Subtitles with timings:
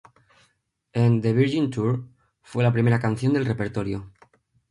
[0.93, 2.07] En The Virgin Tour,
[2.41, 4.11] fue la primera canción del repertorio.